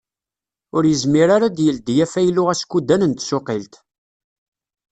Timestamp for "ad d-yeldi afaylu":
1.49-2.43